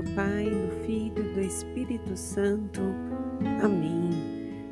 [0.00, 2.80] do Pai, do Filho e do Espírito Santo.
[3.62, 4.08] Amém.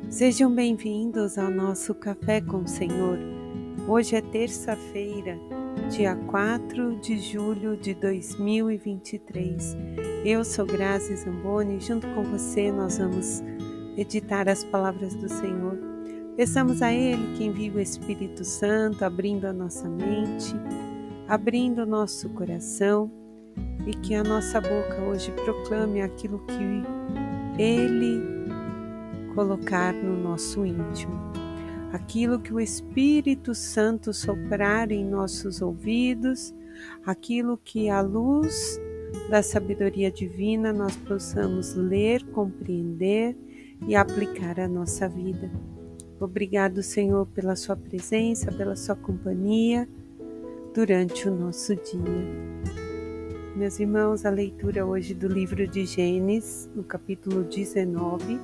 [0.09, 3.19] Sejam bem-vindos ao nosso Café com o Senhor.
[3.87, 5.37] Hoje é terça-feira,
[5.91, 9.77] dia 4 de julho de 2023.
[10.25, 13.43] Eu sou Grazi Zamboni e junto com você nós vamos
[13.95, 15.77] meditar as palavras do Senhor.
[16.35, 20.55] Peçamos a Ele que envie o Espírito Santo, abrindo a nossa mente,
[21.27, 23.18] abrindo o nosso coração
[23.85, 28.21] e que a nossa boca hoje proclame aquilo que Ele
[29.33, 31.13] colocar no nosso íntimo,
[31.93, 36.53] aquilo que o Espírito Santo soprar em nossos ouvidos,
[37.05, 38.79] aquilo que a luz
[39.29, 43.37] da sabedoria divina nós possamos ler, compreender
[43.87, 45.49] e aplicar à nossa vida.
[46.19, 49.87] Obrigado, Senhor, pela Sua presença, pela Sua companhia
[50.73, 52.78] durante o nosso dia.
[53.55, 58.39] Meus irmãos, a leitura hoje do livro de Gênesis, no capítulo 19,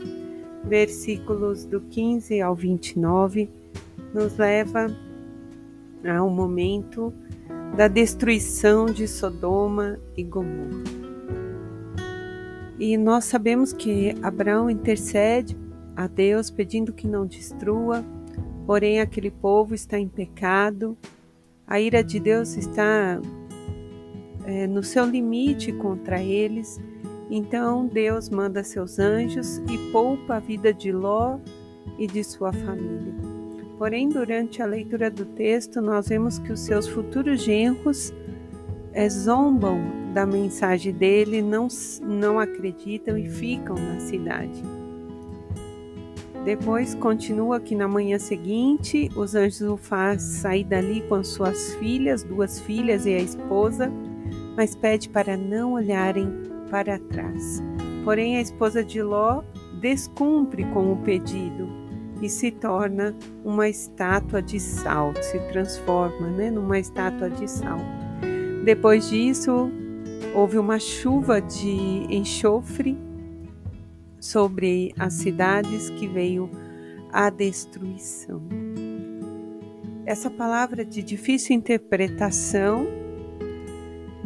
[0.65, 3.49] versículos do 15 ao 29,
[4.13, 4.87] nos leva
[6.17, 7.13] ao momento
[7.77, 10.83] da destruição de Sodoma e Gomorra.
[12.79, 15.55] E nós sabemos que Abraão intercede
[15.95, 18.03] a Deus pedindo que não destrua,
[18.65, 20.97] porém aquele povo está em pecado,
[21.67, 23.21] a ira de Deus está
[24.45, 26.79] é, no seu limite contra eles.
[27.29, 31.39] Então Deus manda seus anjos e poupa a vida de Ló
[31.97, 33.13] e de sua família.
[33.77, 38.13] Porém, durante a leitura do texto, nós vemos que os seus futuros genros
[38.93, 39.79] é, zombam
[40.13, 41.67] da mensagem dele, não,
[42.01, 44.63] não acreditam e ficam na cidade.
[46.45, 51.73] Depois continua que na manhã seguinte, os anjos o faz sair dali com as suas
[51.75, 53.91] filhas, duas filhas e a esposa,
[54.55, 56.31] mas pede para não olharem
[56.69, 57.61] para trás.
[58.03, 59.43] Porém, a esposa de Ló
[59.79, 61.67] descumpre com o pedido
[62.21, 67.79] e se torna uma estátua de sal, se transforma né, numa estátua de sal.
[68.63, 69.69] Depois disso,
[70.33, 72.97] houve uma chuva de enxofre
[74.19, 76.49] sobre as cidades que veio
[77.11, 78.41] a destruição.
[80.05, 83.04] Essa palavra de difícil interpretação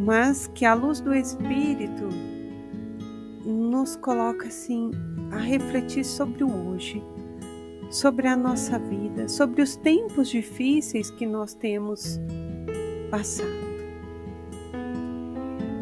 [0.00, 2.08] mas que a luz do Espírito
[3.44, 4.90] nos coloca assim
[5.30, 7.02] a refletir sobre o hoje,
[7.90, 12.18] sobre a nossa vida, sobre os tempos difíceis que nós temos
[13.10, 13.70] passado.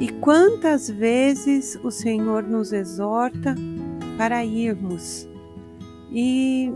[0.00, 3.54] E quantas vezes o Senhor nos exorta
[4.16, 5.28] para irmos.
[6.10, 6.72] E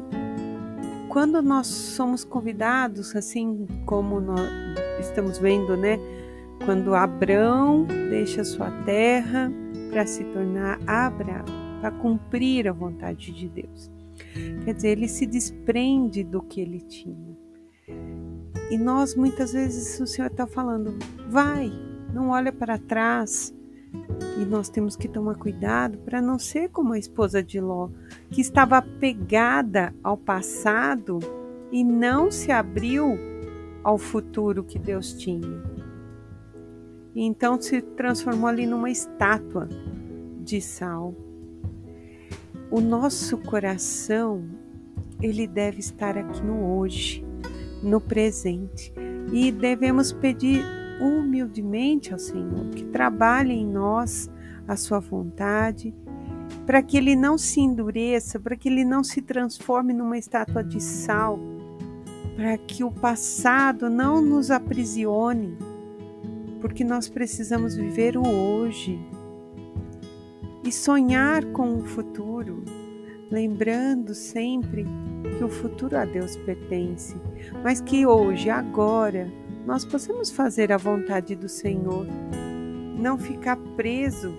[1.08, 4.40] quando nós somos convidados, assim como nós
[5.00, 5.98] estamos vendo, né,
[6.64, 9.50] quando Abrão deixa sua terra
[9.90, 11.44] para se tornar Abraão,
[11.80, 13.90] para cumprir a vontade de Deus.
[14.64, 17.36] Quer dizer, ele se desprende do que ele tinha.
[18.70, 20.96] E nós muitas vezes o Senhor está falando,
[21.28, 21.70] vai,
[22.14, 23.52] não olha para trás.
[24.40, 27.90] E nós temos que tomar cuidado para não ser como a esposa de Ló,
[28.30, 31.18] que estava apegada ao passado
[31.70, 33.18] e não se abriu
[33.84, 35.71] ao futuro que Deus tinha
[37.14, 39.68] e então se transformou ali numa estátua
[40.40, 41.14] de sal.
[42.70, 44.44] O nosso coração,
[45.20, 47.24] ele deve estar aqui no hoje,
[47.82, 48.92] no presente,
[49.32, 50.64] e devemos pedir
[51.00, 54.30] humildemente ao Senhor que trabalhe em nós
[54.66, 55.94] a sua vontade,
[56.64, 60.80] para que ele não se endureça, para que ele não se transforme numa estátua de
[60.80, 61.38] sal,
[62.36, 65.56] para que o passado não nos aprisione,
[66.62, 69.04] porque nós precisamos viver o hoje
[70.64, 72.64] e sonhar com o futuro,
[73.28, 74.86] lembrando sempre
[75.36, 77.16] que o futuro a Deus pertence,
[77.64, 79.28] mas que hoje, agora,
[79.66, 82.06] nós possamos fazer a vontade do Senhor,
[82.96, 84.32] não ficar preso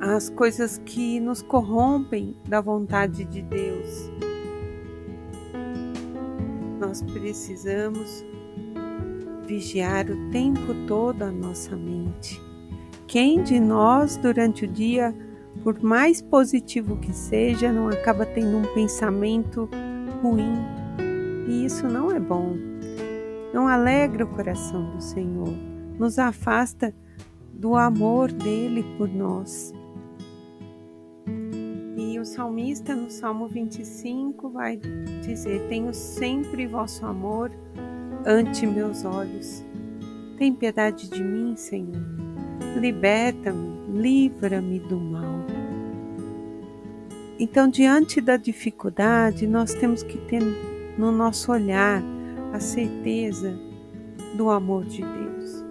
[0.00, 4.10] às coisas que nos corrompem da vontade de Deus.
[6.80, 8.24] Nós precisamos
[9.52, 12.40] vigiar o tempo todo a nossa mente.
[13.06, 15.14] Quem de nós, durante o dia,
[15.62, 19.68] por mais positivo que seja, não acaba tendo um pensamento
[20.22, 20.54] ruim?
[21.46, 22.56] E isso não é bom.
[23.52, 25.52] Não alegra o coração do Senhor,
[25.98, 26.94] nos afasta
[27.52, 29.74] do amor dele por nós.
[31.98, 34.78] E o salmista, no Salmo 25, vai
[35.22, 37.50] dizer: Tenho sempre vosso amor
[38.26, 39.64] ante meus olhos.
[40.38, 42.02] Tem piedade de mim, Senhor.
[42.80, 45.44] liberta-me, livra-me do mal.
[47.38, 50.42] Então, diante da dificuldade, nós temos que ter
[50.96, 52.02] no nosso olhar
[52.52, 53.58] a certeza
[54.36, 55.64] do amor de Deus.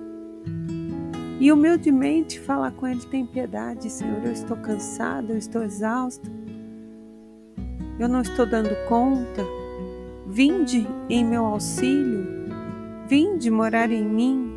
[1.39, 6.29] E humildemente falar com Ele: tem piedade, Senhor, eu estou cansada, eu estou exausta,
[7.99, 9.43] eu não estou dando conta.
[10.27, 12.40] Vinde em meu auxílio,
[13.11, 14.49] vinde morar em mim,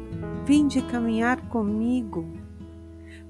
[0.46, 2.24] vinde caminhar comigo.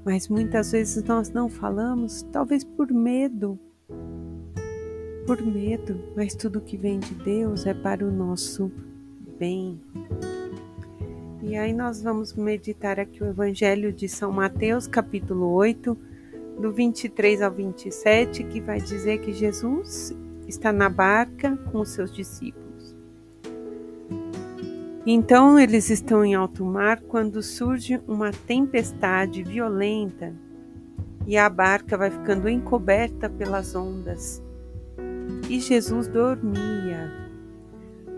[0.04, 3.58] Mas muitas vezes nós não falamos, talvez por medo.
[5.26, 8.70] Por medo, mas tudo que vem de Deus é para o nosso
[9.38, 9.80] bem.
[11.42, 15.96] E aí nós vamos meditar aqui o Evangelho de São Mateus, capítulo 8,
[16.60, 20.14] do 23 ao 27, que vai dizer que Jesus
[20.46, 22.63] está na barca com os seus discípulos.
[25.06, 30.34] Então eles estão em alto mar quando surge uma tempestade violenta
[31.26, 34.42] e a barca vai ficando encoberta pelas ondas.
[35.48, 37.12] E Jesus dormia.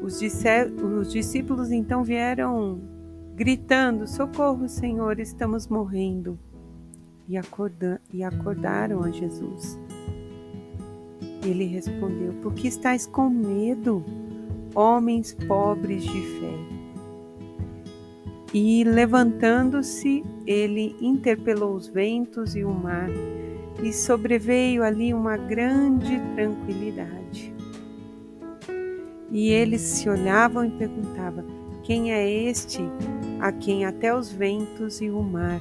[0.00, 2.80] Os, discípulos então vieram
[3.34, 6.38] gritando: Socorro, Senhor, estamos morrendo
[7.28, 9.76] e, acorda, e acordaram a Jesus.
[11.44, 14.04] Ele respondeu: Por que estáis com medo,
[14.74, 16.75] homens pobres de fé?
[18.54, 23.10] E levantando-se, ele interpelou os ventos e o mar,
[23.82, 27.54] e sobreveio ali uma grande tranquilidade.
[29.30, 31.44] E eles se olhavam e perguntavam:
[31.82, 32.82] Quem é este
[33.40, 35.60] a quem até os ventos e o mar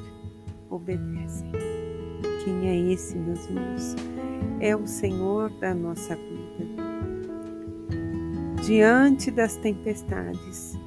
[0.70, 1.52] obedecem.
[2.44, 3.96] Quem é esse, meus irmãos?
[4.60, 6.86] É o Senhor da nossa vida.
[8.66, 10.78] Diante das tempestades,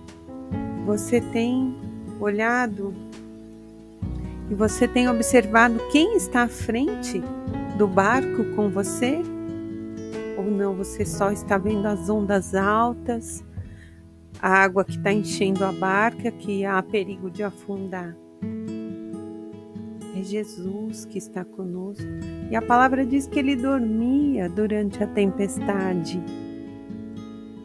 [0.84, 1.76] você tem
[2.20, 2.94] olhado
[4.50, 7.22] e você tem observado quem está à frente
[7.76, 9.20] do barco com você?
[10.38, 13.44] Ou não, você só está vendo as ondas altas,
[14.40, 18.16] a água que está enchendo a barca, que há perigo de afundar?
[20.16, 22.06] É Jesus que está conosco.
[22.50, 26.22] E a palavra diz que ele dormia durante a tempestade.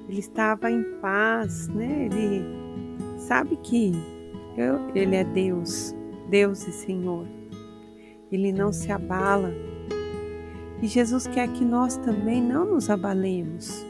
[0.10, 2.10] Ele estava em paz, né?
[2.12, 2.44] Ele
[3.18, 3.94] sabe que
[4.94, 5.96] ele é Deus,
[6.30, 7.26] Deus e Senhor.
[8.32, 9.54] Ele não se abala.
[10.82, 13.86] E Jesus quer que nós também não nos abalemos.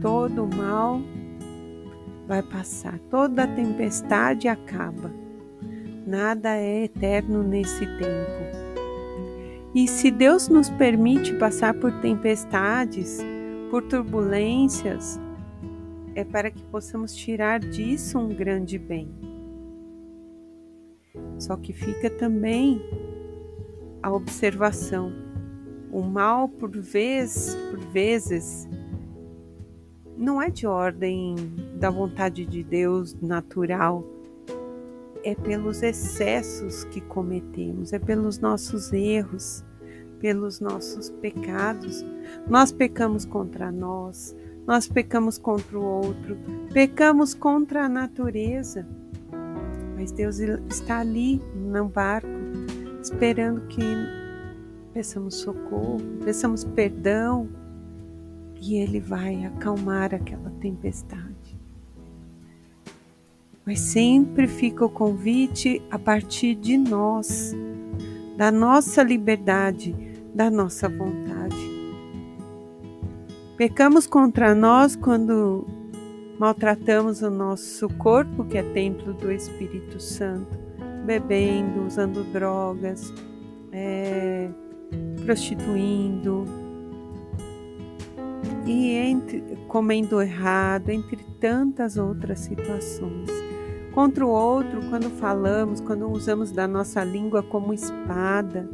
[0.00, 1.00] Todo mal
[2.26, 5.10] vai passar, toda tempestade acaba.
[6.06, 8.50] Nada é eterno nesse tempo.
[9.74, 13.20] E se Deus nos permite passar por tempestades,
[13.70, 15.20] por turbulências,
[16.14, 19.08] é para que possamos tirar disso um grande bem.
[21.38, 22.80] Só que fica também
[24.02, 25.12] a observação.
[25.92, 28.68] O mal, por vez, por vezes,
[30.16, 31.34] não é de ordem
[31.76, 34.04] da vontade de Deus natural
[35.24, 39.64] é pelos excessos que cometemos, é pelos nossos erros,
[40.18, 42.04] pelos nossos pecados.
[42.48, 44.34] Nós pecamos contra nós,
[44.66, 46.36] nós pecamos contra o outro,
[46.72, 48.86] pecamos contra a natureza.
[49.96, 52.28] Mas Deus está ali no barco,
[53.02, 53.82] esperando que
[54.92, 57.48] peçamos socorro, peçamos perdão,
[58.60, 61.60] e Ele vai acalmar aquela tempestade
[63.70, 67.54] mas sempre fica o convite a partir de nós,
[68.36, 69.94] da nossa liberdade,
[70.34, 71.69] da nossa vontade.
[73.60, 75.66] Pecamos contra nós quando
[76.38, 80.58] maltratamos o nosso corpo, que é templo do Espírito Santo,
[81.04, 83.12] bebendo, usando drogas,
[83.70, 84.48] é,
[85.26, 86.46] prostituindo
[88.64, 93.28] e entre, comendo errado, entre tantas outras situações.
[93.92, 98.66] Contra o outro quando falamos, quando usamos da nossa língua como espada,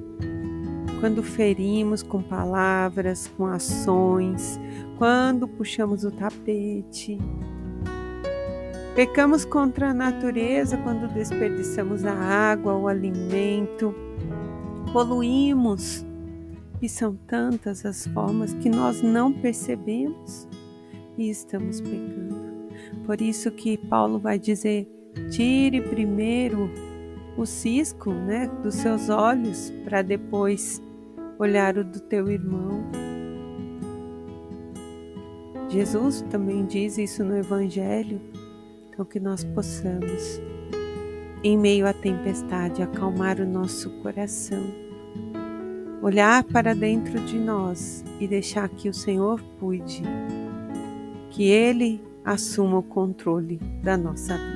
[1.01, 4.59] quando ferimos com palavras, com ações,
[4.99, 7.19] quando puxamos o tapete.
[8.95, 13.95] Pecamos contra a natureza quando desperdiçamos a água, o alimento,
[14.93, 16.05] poluímos.
[16.81, 20.49] E são tantas as formas que nós não percebemos
[21.17, 22.37] e estamos pecando.
[23.05, 24.89] Por isso que Paulo vai dizer:
[25.31, 26.71] Tire primeiro
[27.37, 30.83] o cisco né, dos seus olhos para depois
[31.39, 32.83] olhar o do teu irmão.
[35.69, 38.21] Jesus também diz isso no Evangelho,
[38.89, 40.41] então que nós possamos,
[41.43, 44.65] em meio à tempestade, acalmar o nosso coração,
[46.01, 50.03] olhar para dentro de nós e deixar que o Senhor cuide,
[51.31, 54.56] que Ele assuma o controle da nossa vida.